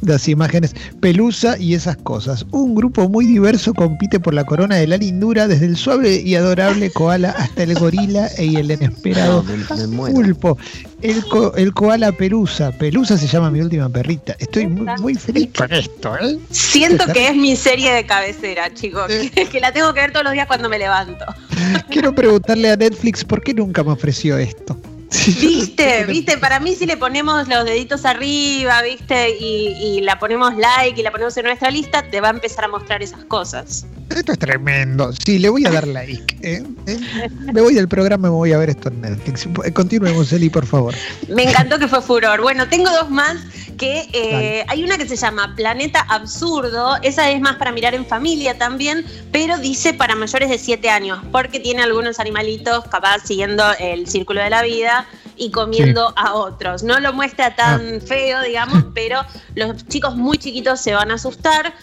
las 0.03 0.29
imágenes. 0.29 0.75
Pelusa 1.01 1.57
y 1.59 1.75
esas 1.75 1.97
cosas. 1.99 2.45
Un 2.51 2.75
grupo 2.75 3.09
muy 3.09 3.27
diverso 3.27 3.73
compite 3.75 4.19
por 4.19 4.35
la 4.35 4.45
corona 4.45 4.77
de 4.77 4.87
la 4.87 4.97
lindura, 4.97 5.47
desde 5.47 5.67
el 5.67 5.77
suave 5.77 6.21
y 6.21 6.35
adorable 6.35 6.91
koala 6.91 7.31
hasta 7.31 7.63
el 7.63 7.75
gorila 7.75 8.29
y 8.39 8.57
el 8.57 8.71
inesperado 8.73 9.45
No, 9.45 9.77
me, 9.77 9.87
me 9.87 10.11
pulpo. 10.13 10.59
El, 11.03 11.25
co- 11.27 11.55
el 11.57 11.73
koala 11.75 12.11
pelusa. 12.13 12.73
Pelusa 12.73 13.19
se 13.19 13.27
llama 13.27 13.51
mi 13.51 13.61
última 13.61 13.89
perrita. 13.89 14.35
Estoy 14.39 14.67
muy, 14.67 14.87
muy 15.01 15.15
feliz 15.15 15.51
con 15.57 15.73
esto, 15.73 16.17
¿eh? 16.19 16.39
Siento 16.51 17.05
que 17.13 17.29
es 17.29 17.37
mi 17.37 17.55
serie 17.55 17.93
de 17.93 18.07
cabecera, 18.07 18.73
chicos, 18.73 19.07
que 19.53 19.61
la 19.61 19.73
tengo 19.73 19.93
que 19.93 20.01
ver 20.01 20.13
todos 20.13 20.25
los 20.25 20.33
días 20.33 20.47
cuando 20.47 20.69
me 20.69 20.79
levanto. 20.79 21.25
Quiero 21.91 22.15
preguntarle 22.15 22.71
a 22.71 22.77
Netflix 22.77 23.25
por 23.25 23.43
qué 23.43 23.53
nunca 23.55 23.85
me 23.85 23.93
ofreció 23.93 24.39
esto. 24.39 24.77
Viste, 25.41 26.05
viste, 26.07 26.39
para 26.39 26.61
mí 26.61 26.75
si 26.75 26.87
le 26.87 26.97
ponemos 26.97 27.49
los 27.49 27.65
deditos 27.65 28.05
arriba, 28.05 28.83
viste, 28.83 29.37
y, 29.39 29.69
y 29.81 30.01
la 30.03 30.19
ponemos 30.19 30.55
like 30.57 31.01
y 31.01 31.03
la 31.03 31.11
ponemos 31.11 31.37
en 31.37 31.47
nuestra 31.47 31.71
lista, 31.71 32.03
te 32.11 32.21
va 32.21 32.29
a 32.29 32.33
empezar 32.33 32.65
a 32.65 32.69
mostrar 32.69 33.03
esas 33.03 33.25
cosas. 33.25 33.87
Esto 34.11 34.33
es 34.33 34.39
tremendo. 34.39 35.11
Sí, 35.25 35.39
le 35.39 35.49
voy 35.49 35.67
a 35.67 35.71
dar 35.71 35.87
like. 35.87 36.37
¿eh? 36.43 36.63
¿Eh? 36.87 37.29
Me 37.53 37.61
voy 37.61 37.75
del 37.75 37.89
programa 37.89 38.29
y 38.29 38.31
me 38.31 38.37
voy 38.37 38.53
a 38.53 38.59
ver 38.59 38.71
esto 38.71 38.89
en 38.89 39.01
Netflix. 39.01 39.49
Continuemos, 39.73 40.33
Eli, 40.33 40.49
por 40.49 40.65
favor. 40.65 40.95
Me 41.29 41.43
encantó 41.43 41.79
que 41.79 41.89
fue 41.89 42.01
furor. 42.01 42.41
Bueno, 42.41 42.69
tengo 42.69 42.89
dos 42.91 43.11
más 43.11 43.37
que 43.77 44.09
eh, 44.13 44.65
hay 44.69 44.85
una 44.85 44.97
que 44.97 45.07
se 45.07 45.17
llama 45.17 45.55
Planeta 45.55 46.01
Absurdo, 46.09 46.97
esa 47.03 47.31
es 47.31 47.41
más 47.41 47.57
para 47.57 47.73
mirar 47.73 47.95
en 47.95 48.07
familia 48.07 48.57
también, 48.57 49.05
pero 49.33 49.59
dice 49.59 49.93
para 49.93 50.15
mayores 50.15 50.49
de 50.49 50.59
7 50.59 50.89
años, 50.89 51.21
porque 51.31 51.61
tiene 51.61 51.83
algunos 51.83 52.19
animalitos 52.19 52.85
capaz 52.87 53.21
siguiendo 53.25 53.65
el 53.79 54.09
círculo 54.09 54.41
de 54.41 54.51
la 54.51 54.63
vida 54.63 55.06
y 55.37 55.51
comiendo 55.51 56.13
a 56.17 56.35
otros. 56.35 56.83
No 56.83 56.99
lo 57.01 57.13
muestra 57.13 57.55
tan 57.55 58.01
feo, 58.01 58.43
digamos, 58.43 58.85
pero 58.95 59.21
los 59.55 59.87
chicos 59.89 60.17
muy 60.17 60.39
chiquitos 60.39 60.81
se 60.81 60.95
van 60.95 61.11
a 61.11 61.15
asustar. 61.15 61.75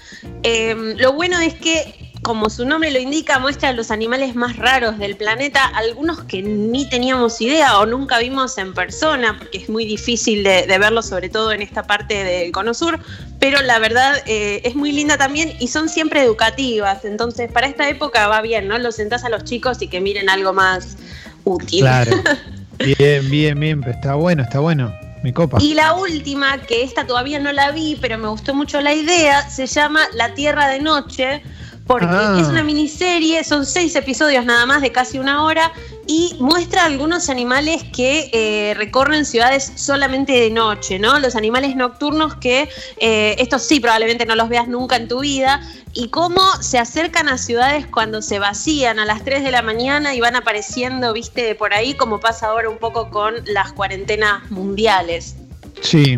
Eh, 0.44 0.96
lo 0.98 1.14
bueno 1.14 1.40
es 1.40 1.56
que 1.56 2.14
como 2.24 2.50
su 2.50 2.66
nombre 2.66 2.90
lo 2.90 3.00
indica, 3.00 3.38
muestra 3.38 3.70
a 3.70 3.74
los 3.74 3.92
animales 3.92 4.34
más 4.34 4.56
raros 4.56 4.98
del 4.98 5.18
planeta, 5.18 5.66
algunos 5.76 6.24
que 6.24 6.42
ni 6.42 6.90
teníamos 6.90 7.40
idea 7.42 7.78
o 7.78 7.86
nunca 7.86 8.18
vimos 8.20 8.58
en 8.58 8.74
persona, 8.74 9.38
porque 9.38 9.58
es 9.58 9.70
muy 9.70 9.86
difícil 9.86 10.42
de, 10.44 10.66
de 10.66 10.78
verlos, 10.78 11.08
sobre 11.08 11.30
todo 11.30 11.52
en 11.52 11.62
esta 11.62 11.84
parte 11.84 12.24
del 12.24 12.52
Cono 12.54 12.74
Sur, 12.74 13.00
pero 13.40 13.62
la 13.62 13.78
verdad 13.78 14.24
eh, 14.26 14.62
es 14.64 14.74
muy 14.74 14.94
linda 14.94 15.18
también 15.18 15.54
y 15.60 15.68
son 15.68 15.90
siempre 15.90 16.24
educativas, 16.24 17.04
entonces 17.04 17.52
para 17.52 17.68
esta 17.68 17.90
época 17.90 18.28
va 18.28 18.42
bien, 18.42 18.70
¿no? 18.70 18.78
Los 18.78 18.96
sentás 18.96 19.26
a 19.26 19.30
los 19.30 19.44
chicos 19.44 19.82
y 19.82 19.90
que 19.90 20.00
miren 20.00 20.30
algo 20.30 20.54
más 20.54 20.96
útil. 21.44 21.86
Bien, 22.86 23.30
bien, 23.30 23.60
bien. 23.60 23.80
pero 23.82 23.94
Está 23.94 24.16
bueno, 24.16 24.44
está 24.44 24.60
bueno. 24.60 24.94
Mi 25.24 25.32
copa. 25.32 25.58
Y 25.62 25.74
la 25.74 25.94
última, 25.94 26.58
que 26.58 26.84
esta 26.84 27.08
todavía 27.08 27.40
no 27.40 27.54
la 27.54 27.72
vi, 27.72 27.98
pero 28.02 28.18
me 28.18 28.28
gustó 28.28 28.54
mucho 28.54 28.82
la 28.82 28.94
idea, 28.94 29.50
se 29.50 29.68
llama 29.68 30.02
La 30.16 30.34
Tierra 30.34 30.68
de 30.68 30.80
Noche, 30.82 31.42
porque 31.88 32.08
Ah. 32.10 32.38
es 32.42 32.48
una 32.48 32.62
miniserie, 32.62 33.42
son 33.46 33.66
seis 33.66 33.96
episodios 33.96 34.44
nada 34.44 34.66
más 34.66 34.82
de 34.82 34.92
casi 34.92 35.20
una 35.20 35.44
hora, 35.46 35.72
y 36.08 36.36
muestra 36.40 36.86
algunos 36.86 37.30
animales 37.30 37.84
que 37.96 38.30
eh, 38.34 38.74
recorren 38.76 39.26
ciudades 39.26 39.72
solamente 39.76 40.34
de 40.34 40.50
noche, 40.50 41.00
¿no? 41.00 41.20
Los 41.20 41.36
animales 41.36 41.76
nocturnos 41.76 42.36
que 42.36 42.70
eh, 42.98 43.36
estos 43.40 43.64
sí 43.64 43.80
probablemente 43.80 44.26
no 44.26 44.36
los 44.36 44.50
veas 44.50 44.68
nunca 44.68 44.96
en 44.96 45.08
tu 45.08 45.22
vida, 45.22 45.62
y 45.94 46.10
cómo 46.10 46.42
se 46.60 46.80
acercan 46.80 47.30
a 47.30 47.38
ciudades 47.38 47.86
cuando 47.86 48.22
se 48.22 48.40
vacían 48.40 49.00
a 49.00 49.06
las 49.06 49.24
3 49.24 49.44
de 49.44 49.52
la 49.52 49.62
mañana 49.62 50.16
y 50.16 50.20
van 50.20 50.36
apareciendo, 50.36 51.14
viste, 51.14 51.54
por 51.56 51.74
ahí, 51.74 51.94
como 51.94 52.20
pasa 52.20 52.48
ahora 52.48 52.70
un 52.70 52.80
poco 52.80 53.10
con 53.12 53.36
las 53.46 53.74
cuarentenas 53.74 54.50
mundiales. 54.50 55.36
Sí, 55.82 56.18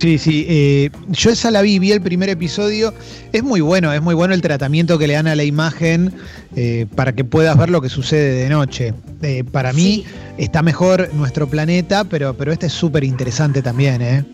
sí, 0.00 0.18
sí. 0.18 0.46
eh, 0.48 0.90
yo 1.08 1.30
esa 1.30 1.50
la 1.50 1.62
vi, 1.62 1.78
vi 1.78 1.92
el 1.92 2.00
primer 2.00 2.28
episodio. 2.28 2.92
Es 3.32 3.42
muy 3.42 3.60
bueno, 3.60 3.92
es 3.92 4.02
muy 4.02 4.14
bueno 4.14 4.34
el 4.34 4.42
tratamiento 4.42 4.98
que 4.98 5.06
le 5.06 5.14
dan 5.14 5.26
a 5.28 5.34
la 5.36 5.44
imagen 5.44 6.12
eh, 6.56 6.86
para 6.96 7.12
que 7.12 7.22
puedas 7.24 7.56
ver 7.56 7.70
lo 7.70 7.80
que 7.80 7.88
sucede 7.88 8.42
de 8.42 8.48
noche. 8.48 8.94
Eh, 9.22 9.44
para 9.44 9.72
mí 9.72 10.04
Sí. 10.04 10.04
está 10.38 10.62
mejor 10.62 11.12
nuestro 11.14 11.48
planeta, 11.48 12.04
pero, 12.04 12.34
pero 12.34 12.52
este 12.52 12.66
es 12.66 12.72
súper 12.72 13.04
interesante 13.04 13.62
también, 13.62 14.02
¿eh? 14.02 14.24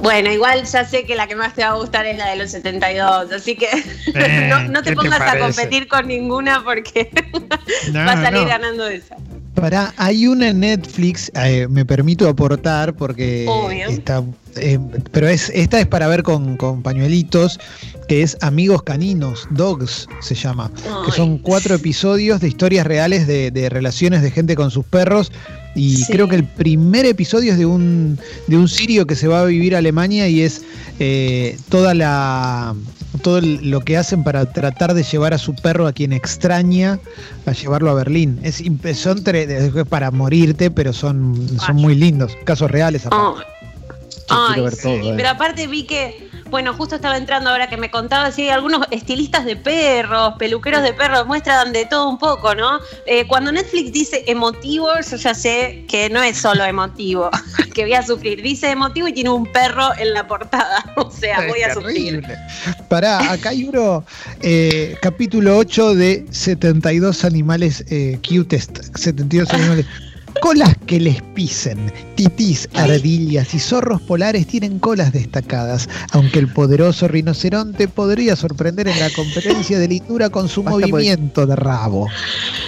Bueno, 0.00 0.30
igual 0.32 0.62
ya 0.64 0.84
sé 0.84 1.04
que 1.04 1.16
la 1.16 1.26
que 1.26 1.34
más 1.34 1.54
te 1.54 1.62
va 1.62 1.70
a 1.70 1.74
gustar 1.74 2.06
es 2.06 2.16
la 2.16 2.30
de 2.30 2.36
los 2.36 2.50
72, 2.52 3.32
así 3.32 3.56
que 3.56 3.66
Eh, 4.14 4.46
no, 4.50 4.60
no 4.68 4.82
¿qué 4.82 4.90
te 4.90 4.90
te 4.90 4.96
pongas 4.96 5.20
a 5.20 5.38
competir 5.38 5.88
con 5.88 6.06
ninguna 6.06 6.62
porque 6.62 7.10
No, 7.92 7.98
va 8.00 8.12
a 8.12 8.22
salir 8.22 8.42
no. 8.42 8.46
ganando 8.48 8.86
esa. 8.86 9.16
Pará, 9.60 9.92
hay 9.96 10.26
una 10.26 10.48
en 10.48 10.60
Netflix, 10.60 11.30
eh, 11.34 11.66
me 11.68 11.84
permito 11.84 12.28
aportar 12.28 12.94
porque 12.94 13.44
Obvio. 13.48 13.88
está, 13.88 14.22
eh, 14.56 14.78
pero 15.10 15.28
es 15.28 15.50
esta 15.54 15.80
es 15.80 15.86
para 15.86 16.06
ver 16.08 16.22
con, 16.22 16.56
con 16.56 16.82
pañuelitos, 16.82 17.58
que 18.08 18.22
es 18.22 18.36
Amigos 18.40 18.82
Caninos, 18.84 19.46
Dogs 19.50 20.06
se 20.20 20.34
llama, 20.34 20.70
que 21.04 21.12
son 21.12 21.38
cuatro 21.38 21.74
episodios 21.74 22.40
de 22.40 22.48
historias 22.48 22.86
reales 22.86 23.26
de, 23.26 23.50
de 23.50 23.68
relaciones 23.68 24.22
de 24.22 24.30
gente 24.30 24.54
con 24.54 24.70
sus 24.70 24.84
perros 24.84 25.32
y 25.74 25.96
Sí. 25.96 26.12
creo 26.12 26.28
que 26.28 26.36
el 26.36 26.44
primer 26.44 27.04
episodio 27.06 27.52
es 27.52 27.58
de 27.58 27.66
un 27.66 28.18
de 28.46 28.56
un 28.56 28.68
sirio 28.68 29.06
que 29.06 29.14
se 29.16 29.28
va 29.28 29.42
a 29.42 29.44
vivir 29.44 29.74
a 29.74 29.78
Alemania 29.78 30.28
y 30.28 30.40
es 30.42 30.62
eh, 30.98 31.56
toda 31.68 31.94
la 31.94 32.74
todo 33.22 33.40
lo 33.40 33.80
que 33.80 33.96
hacen 33.96 34.22
para 34.22 34.52
tratar 34.52 34.94
de 34.94 35.02
llevar 35.02 35.34
a 35.34 35.38
su 35.38 35.54
perro 35.54 35.86
a 35.86 35.92
quien 35.92 36.12
extraña 36.12 36.98
a 37.46 37.52
llevarlo 37.52 37.90
a 37.90 37.94
Berlín. 37.94 38.38
Es, 38.42 38.62
son 38.94 39.24
para 39.88 40.10
morirte, 40.10 40.70
pero 40.70 40.92
son, 40.92 41.58
son 41.58 41.76
muy 41.76 41.94
lindos, 41.94 42.32
casos 42.44 42.70
reales. 42.70 43.06
aparte. 43.06 43.42
Ay, 44.30 44.60
Yo 44.60 44.66
Ay, 44.66 44.72
sí, 44.76 44.88
eh. 44.88 45.14
pero 45.16 45.30
aparte 45.30 45.66
vi 45.66 45.84
que 45.84 46.28
bueno, 46.50 46.74
justo 46.74 46.96
estaba 46.96 47.16
entrando 47.16 47.50
ahora 47.50 47.68
que 47.68 47.76
me 47.76 47.90
contaba, 47.90 48.30
sí, 48.30 48.48
algunos 48.48 48.86
estilistas 48.90 49.44
de 49.44 49.56
perros, 49.56 50.34
peluqueros 50.38 50.82
de 50.82 50.92
perros, 50.92 51.26
muestran 51.26 51.72
de 51.72 51.86
todo 51.86 52.08
un 52.08 52.18
poco, 52.18 52.54
¿no? 52.54 52.80
Eh, 53.06 53.26
cuando 53.26 53.52
Netflix 53.52 53.92
dice 53.92 54.24
emotivo, 54.26 54.88
yo 55.08 55.16
ya 55.16 55.34
sé 55.34 55.84
que 55.88 56.08
no 56.10 56.22
es 56.22 56.38
solo 56.38 56.64
emotivo, 56.64 57.30
que 57.74 57.82
voy 57.82 57.94
a 57.94 58.02
sufrir. 58.02 58.42
Dice 58.42 58.70
emotivo 58.70 59.08
y 59.08 59.12
tiene 59.12 59.30
un 59.30 59.46
perro 59.52 59.90
en 59.98 60.14
la 60.14 60.26
portada, 60.26 60.84
o 60.96 61.10
sea, 61.10 61.46
voy 61.46 61.62
a 61.62 61.74
sufrir. 61.74 62.22
Pará, 62.88 63.32
acá 63.32 63.50
hay 63.50 63.64
uno, 63.64 64.04
eh, 64.40 64.96
capítulo 65.00 65.58
8 65.58 65.94
de 65.94 66.26
72 66.30 67.24
animales 67.24 67.84
eh, 67.90 68.18
cutest, 68.26 68.78
72 68.96 69.52
animales. 69.52 69.86
Colas 70.40 70.74
que 70.86 71.00
les 71.00 71.20
pisen, 71.34 71.92
titís, 72.14 72.68
ardillas 72.74 73.52
y 73.54 73.58
zorros 73.58 74.00
polares 74.02 74.46
tienen 74.46 74.78
colas 74.78 75.12
destacadas, 75.12 75.88
aunque 76.12 76.38
el 76.38 76.48
poderoso 76.52 77.08
rinoceronte 77.08 77.88
podría 77.88 78.36
sorprender 78.36 78.88
en 78.88 78.98
la 79.00 79.10
competencia 79.10 79.78
de 79.78 79.88
lindura 79.88 80.30
con 80.30 80.48
su 80.48 80.62
Basta, 80.62 80.78
pues. 80.80 80.90
movimiento 80.92 81.46
de 81.46 81.56
rabo. 81.56 82.06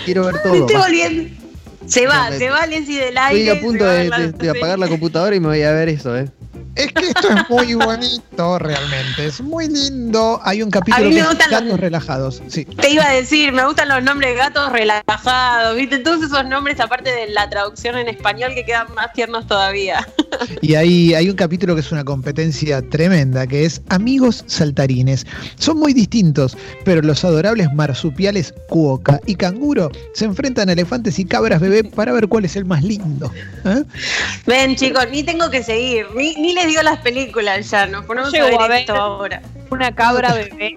Quiero 0.05 0.25
ver 0.27 0.35
Me 0.37 0.41
todo. 0.41 0.55
estoy 0.55 0.75
va. 0.75 0.83
volviendo. 0.83 1.31
Se 1.87 2.07
va, 2.07 2.31
No, 2.31 2.39
se 2.39 2.51
va 2.51 2.67
Leslie 2.67 3.01
del 3.01 3.19
aire. 3.19 3.45
Estoy 3.45 3.59
a 3.59 3.61
punto 3.63 3.85
de, 3.85 4.09
la- 4.09 4.19
de- 4.19 4.33
de 4.33 4.51
apagar 4.51 4.79
la 4.79 4.89
computadora 4.89 5.35
y 5.35 5.41
me 5.41 5.49
voy 5.49 5.63
a 5.63 5.73
ver 5.73 5.89
eso, 5.89 6.17
¿eh? 6.17 6.29
Es 6.77 6.93
que 6.93 7.09
esto 7.09 7.29
es 7.29 7.51
muy 7.51 7.75
bonito, 7.75 8.59
realmente, 8.61 9.27
es 9.27 9.41
muy 9.41 9.67
lindo. 9.69 10.41
Hay 10.45 10.63
un 10.63 10.71
capítulo 10.71 11.05
A 11.05 11.09
mí 11.09 11.15
que 11.17 11.21
me 11.21 11.21
es 11.23 11.27
gustan 11.29 11.51
los- 11.51 11.61
gatos 11.63 11.81
relajados, 11.81 12.43
sí. 12.47 12.65
Te 12.65 12.91
iba 12.91 13.05
a 13.05 13.13
decir, 13.13 13.53
me 13.53 13.65
gustan 13.67 13.89
los 13.89 14.03
nombres 14.05 14.31
de 14.31 14.37
gatos 14.37 14.71
relajados, 14.73 15.77
¿viste? 15.77 15.99
Todos 15.99 16.23
esos 16.23 16.47
nombres, 16.47 16.79
aparte 16.79 17.11
de 17.11 17.29
la 17.31 17.51
traducción 17.51 17.97
en 17.99 18.09
español, 18.09 18.53
que 18.55 18.65
quedan 18.65 18.87
más 18.95 19.13
tiernos 19.13 19.47
todavía. 19.49 20.07
Y 20.63 20.77
hay, 20.77 21.13
hay 21.15 21.29
un 21.29 21.35
capítulo 21.37 21.75
que 21.75 21.81
es 21.81 21.91
una 21.91 22.05
competencia 22.05 22.81
tremenda, 22.89 23.49
que 23.49 23.65
es 23.65 23.83
Amigos 23.89 24.45
Saltarines. 24.47 25.27
Son 25.59 25.77
muy 25.77 25.93
distintos, 25.93 26.57
pero 26.85 27.03
los 27.03 27.25
adorables 27.25 27.67
marsupiales 27.75 28.55
Cuoca 28.69 29.21
y 29.27 29.35
Canguro 29.35 29.91
se 30.15 30.25
enfrentan 30.27 30.69
a 30.69 30.73
elefantes 30.73 31.19
y 31.19 31.25
cabras 31.25 31.61
bebé 31.71 31.85
para 31.89 32.13
ver 32.13 32.29
cuál 32.29 32.45
es 32.45 32.57
el 32.57 32.65
más 32.65 32.83
lindo. 32.83 33.33
¿Eh? 33.65 33.85
Ven, 34.47 34.77
chicos, 34.77 35.07
ni 35.11 35.23
tengo 35.23 35.51
que 35.51 35.63
seguir, 35.63 36.07
ni, 36.15 36.35
ni 36.35 36.53
les 36.55 36.67
digo 36.67 36.83
las 36.83 36.99
películas 37.01 37.71
ya, 37.71 37.87
nos 37.87 38.05
ponemos 38.05 38.33
Llego 38.33 38.47
a 38.47 38.51
ver, 38.51 38.61
a 38.61 38.69
ver. 38.69 38.81
esto 38.81 38.95
ahora. 38.95 39.43
Una 39.71 39.95
cabra 39.95 40.35
bebé 40.35 40.77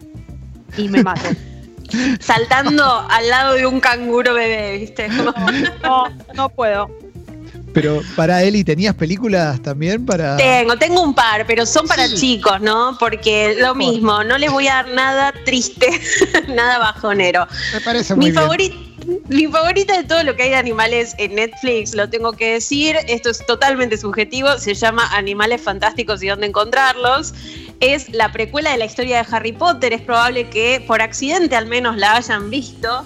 y 0.77 0.87
me 0.89 1.03
mato. 1.03 1.29
Saltando 2.19 3.05
al 3.09 3.29
lado 3.29 3.53
de 3.55 3.65
un 3.65 3.79
canguro 3.79 4.33
bebé, 4.33 4.77
¿viste? 4.79 5.07
Como- 5.07 5.33
No, 5.83 6.05
no 6.33 6.49
puedo. 6.49 6.89
Pero 7.73 8.01
para 8.15 8.43
Eli, 8.43 8.63
¿tenías 8.63 8.93
películas 8.93 9.59
también 9.61 10.05
para...? 10.05 10.37
Tengo, 10.37 10.77
tengo 10.77 11.01
un 11.01 11.15
par, 11.15 11.43
pero 11.47 11.65
son 11.65 11.87
para 11.87 12.07
Sí. 12.07 12.15
chicos, 12.15 12.61
¿no? 12.61 12.95
Porque 12.99 13.55
lo 13.59 13.73
mismo, 13.73 14.23
no 14.23 14.37
les 14.37 14.51
voy 14.51 14.67
a 14.67 14.75
dar 14.75 14.89
nada 14.89 15.33
triste, 15.43 15.87
nada 16.49 16.77
bajonero. 16.77 17.47
Me 17.73 17.81
parece 17.81 18.13
muy 18.13 18.25
Mi, 18.25 18.31
bien. 18.31 18.43
favorita, 18.43 18.75
mi 19.33 19.47
favorita 19.47 19.97
de 19.97 20.03
todo 20.03 20.23
lo 20.23 20.35
que 20.35 20.43
hay 20.43 20.49
de 20.49 20.55
animales 20.55 21.15
en 21.17 21.35
Netflix, 21.35 21.95
lo 21.95 22.09
tengo 22.09 22.33
que 22.33 22.53
decir, 22.53 22.95
esto 23.07 23.31
es 23.31 23.43
totalmente 23.45 23.97
subjetivo, 23.97 24.57
se 24.59 24.75
llama 24.75 25.07
Animales 25.15 25.61
Fantásticos 25.61 26.21
y 26.21 26.27
dónde 26.27 26.47
encontrarlos. 26.47 27.33
Es 27.79 28.09
la 28.13 28.31
precuela 28.31 28.71
de 28.71 28.77
la 28.77 28.85
historia 28.85 29.21
de 29.21 29.35
Harry 29.35 29.51
Potter, 29.51 29.93
es 29.93 30.01
probable 30.01 30.49
que 30.49 30.83
por 30.87 31.01
accidente 31.01 31.55
al 31.55 31.65
menos 31.65 31.97
la 31.97 32.15
hayan 32.15 32.49
visto. 32.49 33.03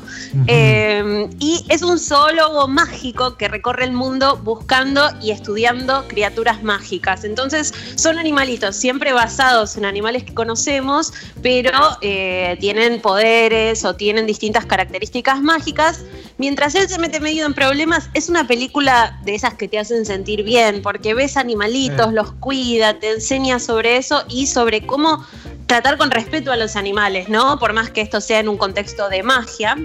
Eh, 0.47 1.27
y 1.39 1.65
es 1.69 1.81
un 1.81 1.99
zoólogo 1.99 2.67
mágico 2.67 3.37
que 3.37 3.47
recorre 3.47 3.85
el 3.85 3.91
mundo 3.91 4.37
buscando 4.37 5.09
y 5.21 5.31
estudiando 5.31 6.07
criaturas 6.07 6.61
mágicas. 6.63 7.23
Entonces 7.23 7.73
son 7.95 8.19
animalitos 8.19 8.75
siempre 8.75 9.13
basados 9.13 9.77
en 9.77 9.85
animales 9.85 10.23
que 10.23 10.33
conocemos, 10.33 11.11
pero 11.41 11.71
eh, 12.01 12.57
tienen 12.59 13.01
poderes 13.01 13.83
o 13.83 13.95
tienen 13.95 14.27
distintas 14.27 14.65
características 14.65 15.41
mágicas. 15.41 16.01
Mientras 16.37 16.75
él 16.75 16.87
se 16.87 16.99
mete 16.99 17.19
medio 17.19 17.45
en 17.45 17.53
problemas, 17.53 18.09
es 18.13 18.29
una 18.29 18.45
película 18.45 19.19
de 19.23 19.33
esas 19.33 19.55
que 19.55 19.67
te 19.67 19.79
hacen 19.79 20.05
sentir 20.05 20.43
bien, 20.43 20.81
porque 20.83 21.13
ves 21.13 21.35
animalitos, 21.35 22.09
Sí. 22.09 22.13
los 22.13 22.31
cuida, 22.33 22.99
te 22.99 23.13
enseña 23.13 23.59
sobre 23.59 23.97
eso 23.97 24.23
y 24.29 24.45
sobre 24.47 24.85
cómo 24.85 25.25
tratar 25.65 25.97
con 25.97 26.11
respeto 26.11 26.51
a 26.51 26.57
los 26.57 26.75
animales, 26.75 27.27
¿no? 27.27 27.57
Por 27.59 27.73
más 27.73 27.89
que 27.89 28.01
esto 28.01 28.21
sea 28.21 28.39
en 28.39 28.49
un 28.49 28.57
contexto 28.57 29.09
de 29.09 29.23
magia. 29.23 29.75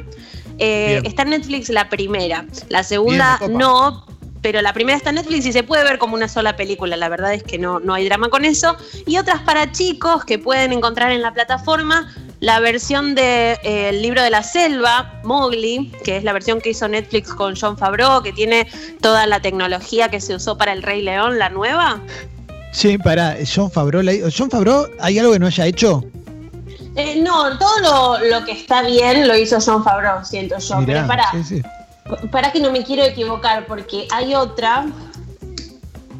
Eh, 0.58 1.00
está 1.04 1.22
en 1.22 1.30
Netflix 1.30 1.70
la 1.70 1.88
primera, 1.88 2.44
la 2.68 2.84
segunda 2.84 3.38
Bien, 3.38 3.56
no, 3.56 4.06
pero 4.42 4.60
la 4.60 4.72
primera 4.72 4.96
está 4.96 5.10
en 5.10 5.16
Netflix 5.16 5.46
y 5.46 5.52
se 5.52 5.62
puede 5.62 5.84
ver 5.84 5.98
como 5.98 6.14
una 6.14 6.28
sola 6.28 6.56
película, 6.56 6.96
la 6.96 7.08
verdad 7.08 7.32
es 7.32 7.42
que 7.42 7.58
no, 7.58 7.80
no 7.80 7.94
hay 7.94 8.04
drama 8.04 8.28
con 8.28 8.44
eso. 8.44 8.76
Y 9.06 9.16
otras 9.16 9.40
para 9.42 9.72
chicos 9.72 10.24
que 10.24 10.38
pueden 10.38 10.72
encontrar 10.72 11.12
en 11.12 11.22
la 11.22 11.32
plataforma, 11.32 12.12
la 12.42 12.58
versión 12.58 13.14
del 13.14 13.14
de, 13.14 13.52
eh, 13.62 13.88
el 13.90 14.02
libro 14.02 14.20
de 14.20 14.28
la 14.28 14.42
selva, 14.42 15.20
Mowgli, 15.22 15.92
que 16.04 16.16
es 16.16 16.24
la 16.24 16.32
versión 16.32 16.60
que 16.60 16.70
hizo 16.70 16.88
Netflix 16.88 17.32
con 17.32 17.54
John 17.54 17.78
Favreau, 17.78 18.20
que 18.20 18.32
tiene 18.32 18.66
toda 19.00 19.26
la 19.28 19.40
tecnología 19.40 20.08
que 20.08 20.20
se 20.20 20.34
usó 20.34 20.58
para 20.58 20.72
el 20.72 20.82
Rey 20.82 21.02
León, 21.02 21.38
la 21.38 21.50
nueva. 21.50 22.00
Sí, 22.72 22.98
para 22.98 23.36
John 23.46 23.70
Favreau. 23.70 24.02
la- 24.02 24.28
John 24.36 24.50
Favreau, 24.50 24.88
¿hay 24.98 25.20
algo 25.20 25.32
que 25.32 25.38
no 25.38 25.46
haya 25.46 25.66
hecho? 25.66 26.02
Eh, 26.96 27.22
no, 27.22 27.56
todo 27.58 27.78
lo, 28.18 28.28
lo 28.28 28.44
que 28.44 28.50
está 28.52 28.82
bien 28.82 29.28
lo 29.28 29.36
hizo 29.36 29.58
John 29.64 29.84
Favreau, 29.84 30.24
siento 30.24 30.58
yo. 30.58 30.78
Mirá, 30.78 30.94
pero 30.94 31.06
para, 31.06 31.30
sí, 31.30 31.44
sí. 31.44 31.62
para 32.32 32.50
que 32.50 32.58
no 32.58 32.72
me 32.72 32.82
quiero 32.82 33.04
equivocar, 33.04 33.66
porque 33.66 34.08
hay 34.10 34.34
otra. 34.34 34.86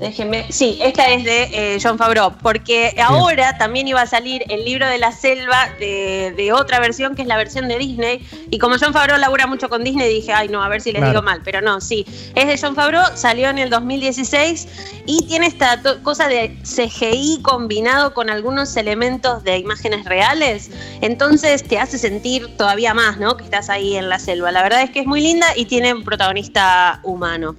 Déjeme. 0.03 0.47
Sí, 0.51 0.81
esta 0.83 1.09
es 1.11 1.23
de 1.23 1.43
eh, 1.53 1.79
John 1.81 1.97
Favreau, 1.97 2.33
porque 2.43 2.93
ahora 3.01 3.57
también 3.57 3.87
iba 3.87 4.03
a 4.03 4.07
salir 4.07 4.43
el 4.49 4.65
libro 4.65 4.89
de 4.89 4.99
la 4.99 5.13
selva 5.13 5.69
de, 5.79 6.35
de 6.37 6.53
otra 6.53 6.81
versión, 6.81 7.15
que 7.15 7.23
es 7.23 7.29
la 7.29 7.37
versión 7.37 7.69
de 7.69 7.79
Disney. 7.79 8.27
Y 8.51 8.59
como 8.59 8.75
John 8.81 8.93
Favreau 8.93 9.17
labura 9.21 9.47
mucho 9.47 9.69
con 9.69 9.85
Disney, 9.85 10.13
dije, 10.13 10.33
ay, 10.33 10.49
no, 10.49 10.61
a 10.61 10.69
ver 10.69 10.81
si 10.81 10.91
les 10.91 10.99
Claro. 10.99 11.13
digo 11.13 11.23
mal. 11.23 11.41
Pero 11.45 11.61
no, 11.61 11.81
sí. 11.81 12.05
Es 12.35 12.49
de 12.49 12.59
John 12.61 12.75
Favreau, 12.75 13.17
salió 13.17 13.49
en 13.49 13.59
el 13.59 13.71
2016 13.71 14.67
y 15.07 15.25
tiene 15.29 15.47
esta 15.47 15.81
cosa 16.03 16.27
de 16.27 16.57
CGI 16.65 17.39
combinado 17.43 18.13
con 18.13 18.29
algunos 18.29 18.77
elementos 18.77 19.45
de 19.45 19.59
imágenes 19.59 20.05
reales. 20.05 20.71
Entonces 21.01 21.63
te 21.63 21.79
hace 21.79 21.97
sentir 21.97 22.57
todavía 22.57 22.93
más, 22.93 23.19
¿no? 23.19 23.37
Que 23.37 23.45
estás 23.45 23.71
ahí 23.71 23.97
en 23.97 24.09
la 24.09 24.19
selva. 24.19 24.51
La 24.51 24.65
verdad 24.65 24.83
es 24.83 24.91
que 24.91 24.99
es 24.99 25.07
muy 25.07 25.21
linda 25.21 25.47
y 25.55 25.67
tiene 25.67 25.95
un 25.95 26.03
protagonista 26.03 26.99
humano. 27.05 27.55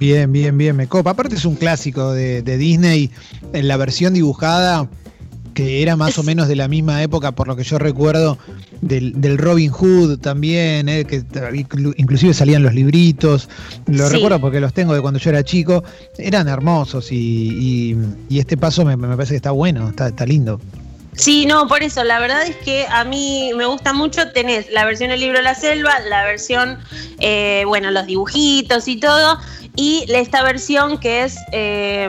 Bien, 0.00 0.32
bien, 0.32 0.56
bien, 0.56 0.74
me 0.76 0.86
copa. 0.88 1.10
Aparte 1.10 1.34
es 1.36 1.44
un 1.44 1.56
clásico 1.56 2.12
de, 2.12 2.40
de 2.42 2.56
Disney 2.56 3.10
en 3.52 3.68
la 3.68 3.76
versión 3.76 4.14
dibujada, 4.14 4.88
que 5.52 5.82
era 5.82 5.94
más 5.94 6.16
o 6.16 6.22
menos 6.22 6.48
de 6.48 6.56
la 6.56 6.68
misma 6.68 7.02
época, 7.02 7.32
por 7.32 7.46
lo 7.46 7.54
que 7.54 7.64
yo 7.64 7.78
recuerdo, 7.78 8.38
del, 8.80 9.20
del 9.20 9.36
Robin 9.36 9.70
Hood 9.70 10.18
también, 10.20 10.88
eh, 10.88 11.04
que 11.04 11.22
inclu- 11.22 11.92
inclusive 11.98 12.32
salían 12.32 12.62
los 12.62 12.72
libritos. 12.72 13.50
Lo 13.86 14.06
Sí. 14.08 14.14
recuerdo 14.14 14.40
porque 14.40 14.58
los 14.60 14.72
tengo 14.72 14.94
de 14.94 15.02
cuando 15.02 15.20
yo 15.20 15.28
era 15.30 15.44
chico. 15.44 15.84
Eran 16.16 16.48
hermosos 16.48 17.12
y, 17.12 17.16
y- 17.16 17.96
y 18.30 18.38
este 18.38 18.56
paso 18.56 18.86
me, 18.86 18.96
me 18.96 19.08
parece 19.16 19.32
que 19.34 19.36
está 19.36 19.50
bueno, 19.50 19.90
está, 19.90 20.08
está 20.08 20.24
lindo. 20.24 20.60
Sí, 21.14 21.44
no, 21.44 21.66
por 21.66 21.82
eso, 21.82 22.04
la 22.04 22.18
verdad 22.18 22.46
es 22.46 22.56
que 22.56 22.86
a 22.88 23.04
mí 23.04 23.50
me 23.56 23.66
gusta 23.66 23.92
mucho, 23.92 24.30
tenés 24.32 24.70
la 24.70 24.84
versión 24.84 25.10
del 25.10 25.20
libro 25.20 25.38
de 25.38 25.42
la 25.42 25.54
selva, 25.54 25.98
la 26.08 26.24
versión, 26.24 26.78
eh, 27.18 27.64
bueno, 27.66 27.90
los 27.90 28.06
dibujitos 28.06 28.86
y 28.88 28.96
todo, 28.96 29.38
y 29.76 30.04
esta 30.08 30.42
versión 30.42 30.98
que 30.98 31.24
es 31.24 31.36
eh, 31.52 32.08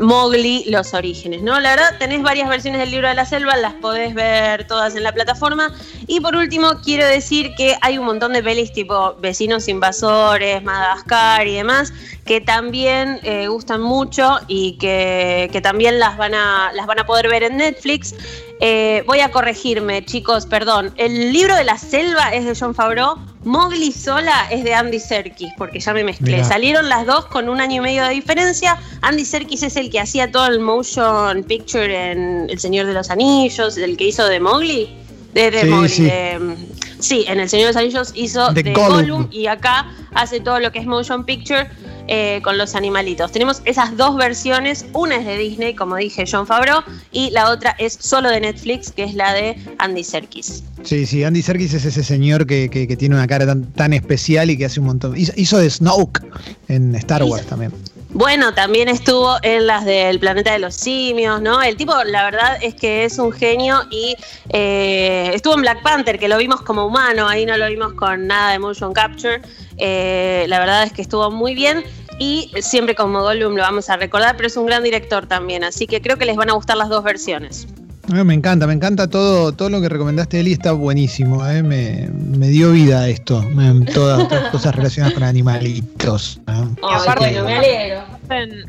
Mowgli, 0.00 0.64
los 0.68 0.94
orígenes, 0.94 1.42
¿no? 1.42 1.58
La 1.58 1.70
verdad, 1.70 1.98
tenés 1.98 2.22
varias 2.22 2.48
versiones 2.48 2.80
del 2.80 2.90
libro 2.90 3.08
de 3.08 3.14
la 3.14 3.24
selva, 3.26 3.56
las 3.56 3.74
podés 3.74 4.14
ver 4.14 4.66
todas 4.66 4.94
en 4.94 5.02
la 5.02 5.12
plataforma, 5.12 5.74
y 6.06 6.20
por 6.20 6.36
último, 6.36 6.80
quiero 6.82 7.06
decir 7.06 7.54
que 7.56 7.76
hay 7.80 7.98
un 7.98 8.04
montón 8.04 8.34
de 8.34 8.42
pelis 8.42 8.72
tipo 8.72 9.14
Vecinos 9.20 9.68
Invasores, 9.68 10.62
Madagascar 10.62 11.46
y 11.46 11.54
demás, 11.54 11.92
que 12.24 12.40
también 12.40 13.20
eh, 13.22 13.48
gustan 13.48 13.82
mucho 13.82 14.38
y 14.48 14.72
que, 14.78 15.48
que 15.52 15.60
también 15.60 15.98
las 15.98 16.16
van, 16.16 16.34
a, 16.34 16.72
las 16.72 16.86
van 16.86 16.98
a 16.98 17.06
poder 17.06 17.28
ver 17.28 17.42
en 17.42 17.58
Netflix. 17.58 18.14
Eh, 18.60 19.02
voy 19.06 19.20
a 19.20 19.30
corregirme, 19.30 20.04
chicos, 20.06 20.46
perdón. 20.46 20.92
El 20.96 21.32
libro 21.34 21.54
de 21.54 21.64
la 21.64 21.76
selva 21.76 22.32
es 22.32 22.46
de 22.46 22.54
John 22.58 22.74
Favreau. 22.74 23.16
Mowgli 23.44 23.92
sola 23.92 24.46
es 24.50 24.64
de 24.64 24.72
Andy 24.72 24.98
Serkis, 25.00 25.52
porque 25.58 25.80
ya 25.80 25.92
me 25.92 26.02
mezclé. 26.02 26.32
Mirá. 26.36 26.44
Salieron 26.44 26.88
las 26.88 27.04
dos 27.04 27.26
con 27.26 27.50
un 27.50 27.60
año 27.60 27.82
y 27.82 27.84
medio 27.84 28.04
de 28.04 28.10
diferencia. 28.14 28.78
Andy 29.02 29.24
Serkis 29.26 29.62
es 29.62 29.76
el 29.76 29.90
que 29.90 30.00
hacía 30.00 30.32
todo 30.32 30.46
el 30.46 30.60
motion 30.60 31.42
picture 31.44 32.12
en 32.12 32.48
El 32.48 32.58
Señor 32.58 32.86
de 32.86 32.94
los 32.94 33.10
Anillos, 33.10 33.76
el 33.76 33.98
que 33.98 34.04
hizo 34.04 34.24
de 34.26 34.40
Mowgli. 34.40 34.88
De, 35.34 35.50
de 35.50 35.60
Sí, 35.62 35.66
Mowgli, 35.66 35.88
sí. 35.90 36.04
de- 36.04 36.56
sí, 37.00 37.24
en 37.28 37.40
El 37.40 37.50
Señor 37.50 37.66
de 37.66 37.72
los 37.74 37.76
Anillos 37.82 38.12
hizo 38.14 38.50
De 38.52 38.62
de, 38.62 38.72
Gollum. 38.72 38.92
Gollum 38.96 39.28
y 39.30 39.46
acá 39.46 39.90
hace 40.14 40.40
todo 40.40 40.58
lo 40.60 40.72
que 40.72 40.78
es 40.78 40.86
motion 40.86 41.24
picture 41.26 41.68
eh, 42.08 42.40
con 42.42 42.58
los 42.58 42.74
animalitos. 42.74 43.32
Tenemos 43.32 43.62
esas 43.64 43.96
dos 43.96 44.16
versiones, 44.16 44.84
una 44.92 45.16
es 45.16 45.24
de 45.26 45.38
Disney, 45.38 45.74
como 45.74 45.96
dije, 45.96 46.24
John 46.30 46.46
Favreau, 46.46 46.82
y 47.12 47.30
la 47.30 47.50
otra 47.50 47.74
es 47.78 47.96
solo 48.00 48.28
de 48.30 48.40
Netflix, 48.40 48.92
que 48.92 49.04
es 49.04 49.14
la 49.14 49.32
de 49.32 49.56
Andy 49.78 50.04
Serkis. 50.04 50.62
Sí, 50.82 51.06
sí, 51.06 51.24
Andy 51.24 51.40
Serkis 51.42 51.72
es 51.74 51.84
ese 51.86 52.02
señor 52.04 52.46
que, 52.46 52.68
que- 52.68 52.86
que 52.86 52.96
tiene 52.96 53.14
una 53.14 53.26
cara 53.26 53.46
tan, 53.46 53.64
tan 53.72 53.92
especial 53.94 54.50
y 54.50 54.58
que 54.58 54.66
hace 54.66 54.80
un 54.80 54.86
montón. 54.86 55.16
Hizo, 55.16 55.32
hizo 55.36 55.58
de 55.58 55.70
Snoke 55.70 56.20
en 56.68 56.94
Star 56.96 57.22
Hizo- 57.22 57.30
Wars 57.30 57.46
también. 57.46 57.72
Bueno, 58.14 58.54
también 58.54 58.88
estuvo 58.88 59.38
en 59.42 59.66
las 59.66 59.84
del 59.84 60.20
planeta 60.20 60.52
de 60.52 60.60
los 60.60 60.76
simios, 60.76 61.42
¿no? 61.42 61.60
El 61.60 61.76
tipo, 61.76 61.92
la 62.04 62.22
verdad 62.22 62.58
es 62.62 62.76
que 62.76 63.04
es 63.04 63.18
un 63.18 63.32
genio 63.32 63.82
y 63.90 64.14
eh, 64.50 65.32
estuvo 65.34 65.54
en 65.54 65.62
Black 65.62 65.82
Panther, 65.82 66.16
que 66.20 66.28
lo 66.28 66.38
vimos 66.38 66.62
como 66.62 66.86
humano, 66.86 67.26
ahí 67.26 67.44
no 67.44 67.56
lo 67.56 67.66
vimos 67.66 67.94
con 67.94 68.28
nada 68.28 68.52
de 68.52 68.60
motion 68.60 68.92
capture. 68.92 69.42
Eh, 69.78 70.46
la 70.46 70.60
verdad 70.60 70.84
es 70.84 70.92
que 70.92 71.02
estuvo 71.02 71.28
muy 71.32 71.56
bien 71.56 71.82
y 72.20 72.52
siempre 72.60 72.94
como 72.94 73.20
Gollum 73.20 73.56
lo 73.56 73.62
vamos 73.62 73.90
a 73.90 73.96
recordar, 73.96 74.36
pero 74.36 74.46
es 74.46 74.56
un 74.56 74.66
gran 74.66 74.84
director 74.84 75.26
también, 75.26 75.64
así 75.64 75.88
que 75.88 76.00
creo 76.00 76.16
que 76.16 76.24
les 76.24 76.36
van 76.36 76.50
a 76.50 76.52
gustar 76.52 76.76
las 76.76 76.88
dos 76.88 77.02
versiones. 77.02 77.66
Eh, 78.12 78.22
me 78.22 78.34
encanta, 78.34 78.66
me 78.66 78.74
encanta 78.74 79.08
todo, 79.08 79.52
todo 79.52 79.70
lo 79.70 79.80
que 79.80 79.88
recomendaste, 79.88 80.40
Eli, 80.40 80.52
está 80.52 80.72
buenísimo. 80.72 81.46
eh, 81.48 81.62
Me, 81.62 82.08
me 82.12 82.48
dio 82.48 82.72
vida 82.72 83.08
esto, 83.08 83.42
me- 83.54 83.86
todas 83.86 84.30
las 84.30 84.42
cosas 84.52 84.74
relacionadas 84.74 85.14
con 85.14 85.22
animalitos. 85.22 86.40
Ay, 86.46 86.66
aparte- 86.82 87.42
me 87.42 87.54
alegro. 87.56 88.00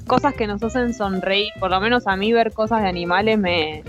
Cosas 0.07 0.33
que 0.35 0.47
nos 0.47 0.63
hacen 0.63 0.93
sonreír, 0.93 1.49
por 1.59 1.69
lo 1.71 1.79
menos 1.81 2.07
a 2.07 2.15
mí 2.15 2.31
ver 2.33 2.51
cosas 2.53 2.81
de 2.83 2.87
animales 2.89 3.37
me, 3.39 3.83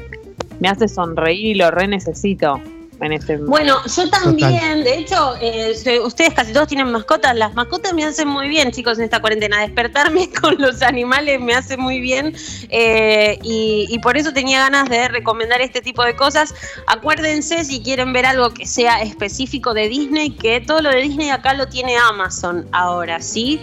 me 0.61 0.69
hace 0.69 0.89
sonreír 0.89 1.47
y 1.47 1.55
lo 1.55 1.71
re 1.71 1.87
necesito 1.89 2.61
en 3.01 3.13
este 3.13 3.37
Bueno, 3.37 3.79
yo 3.85 4.09
también, 4.09 4.83
de 4.85 4.99
hecho, 4.99 5.35
eh, 5.41 5.75
ustedes 6.03 6.35
casi 6.35 6.53
todos 6.53 6.69
tienen 6.69 6.91
mascotas. 6.91 7.35
Las 7.37 7.55
mascotas 7.55 7.93
me 7.93 8.05
hacen 8.05 8.29
muy 8.29 8.49
bien, 8.49 8.71
chicos, 8.73 8.99
en 8.99 9.05
esta 9.05 9.21
cuarentena. 9.21 9.61
Despertarme 9.61 10.31
con 10.41 10.57
los 10.59 10.83
animales 10.83 11.41
me 11.41 11.55
hace 11.55 11.77
muy 11.77 12.01
bien 12.01 12.35
eh, 12.71 13.39
y, 13.43 13.87
y 13.89 13.99
por 13.99 14.17
eso 14.17 14.33
tenía 14.33 14.61
ganas 14.61 14.89
de 14.89 15.09
recomendar 15.09 15.61
este 15.61 15.81
tipo 15.81 16.05
de 16.05 16.17
cosas. 16.17 16.55
Acuérdense 16.87 17.65
si 17.65 17.83
quieren 17.83 18.13
ver 18.13 18.27
algo 18.27 18.51
que 18.51 18.67
sea 18.67 19.03
específico 19.03 19.75
de 19.75 19.89
Disney, 19.89 20.31
que 20.31 20.61
todo 20.61 20.81
lo 20.81 20.91
de 20.91 21.03
Disney 21.03 21.31
acá 21.31 21.55
lo 21.55 21.69
tiene 21.69 21.97
Amazon 21.97 22.67
ahora, 22.73 23.21
¿sí? 23.21 23.61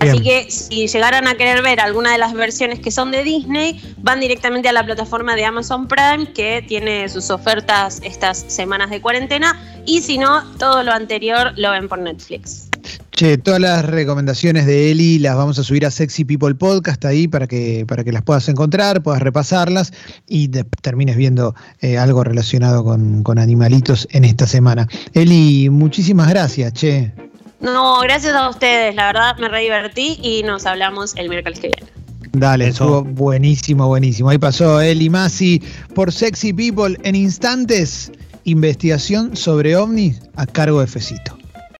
Así 0.00 0.22
que 0.22 0.50
si 0.50 0.88
llegaran 0.88 1.28
a 1.28 1.34
querer 1.34 1.62
ver 1.62 1.80
alguna 1.80 2.12
de 2.12 2.18
las 2.18 2.32
versiones 2.32 2.80
que 2.80 2.90
son 2.90 3.10
de 3.10 3.22
Disney, 3.22 3.80
van 3.98 4.20
directamente 4.20 4.68
a 4.68 4.72
la 4.72 4.84
plataforma 4.84 5.36
de 5.36 5.44
Amazon 5.44 5.86
Prime, 5.86 6.32
que 6.32 6.64
tiene 6.66 7.08
sus 7.08 7.30
ofertas 7.30 8.00
estas 8.02 8.44
semanas 8.74 8.90
de 8.90 9.00
cuarentena, 9.00 9.56
y 9.86 10.00
si 10.02 10.18
no, 10.18 10.42
todo 10.58 10.82
lo 10.82 10.92
anterior 10.92 11.52
lo 11.56 11.70
ven 11.70 11.88
por 11.88 12.00
Netflix. 12.00 12.68
Che, 13.12 13.38
todas 13.38 13.60
las 13.60 13.84
recomendaciones 13.84 14.66
de 14.66 14.90
Eli 14.90 15.20
las 15.20 15.36
vamos 15.36 15.56
a 15.60 15.62
subir 15.62 15.86
a 15.86 15.90
Sexy 15.92 16.24
People 16.24 16.56
Podcast 16.56 17.04
ahí 17.04 17.28
para 17.28 17.46
que, 17.46 17.84
para 17.86 18.02
que 18.02 18.10
las 18.10 18.22
puedas 18.22 18.48
encontrar, 18.48 19.00
puedas 19.04 19.22
repasarlas 19.22 19.92
y 20.26 20.48
te- 20.48 20.64
termines 20.82 21.16
viendo 21.16 21.54
eh, 21.80 21.96
algo 21.98 22.24
relacionado 22.24 22.82
con, 22.82 23.22
con 23.22 23.38
animalitos 23.38 24.08
en 24.10 24.24
esta 24.24 24.48
semana. 24.48 24.88
Eli, 25.12 25.70
muchísimas 25.70 26.28
gracias, 26.28 26.72
che. 26.72 27.12
No, 27.60 28.00
gracias 28.00 28.34
a 28.34 28.48
ustedes, 28.50 28.96
la 28.96 29.06
verdad 29.06 29.36
me 29.38 29.48
re 29.48 29.60
divertí 29.60 30.18
y 30.20 30.42
nos 30.42 30.66
hablamos 30.66 31.14
el 31.14 31.28
miércoles 31.28 31.60
que 31.60 31.68
viene. 31.68 31.92
Dale, 32.32 32.66
Eso. 32.66 32.82
estuvo 32.84 33.04
buenísimo, 33.04 33.86
buenísimo. 33.86 34.28
Ahí 34.30 34.38
pasó 34.38 34.80
Eli 34.80 35.08
Masi 35.08 35.62
por 35.94 36.10
Sexy 36.12 36.52
People 36.52 36.98
en 37.04 37.14
instantes. 37.14 38.10
Investigación 38.44 39.36
sobre 39.36 39.74
ovnis 39.76 40.20
a 40.36 40.46
cargo 40.46 40.80
de 40.80 40.86
Fecito. 40.86 41.43